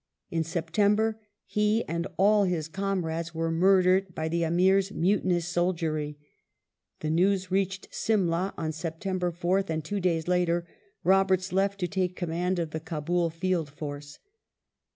[0.31, 6.17] In September he and all his comrades were murdered by the AmiVs mutinous soldiery.
[7.01, 10.65] The news reached Simla on September 4th, and two days later
[11.05, 14.17] Robei*ts left to take command of the Kabul Field Force.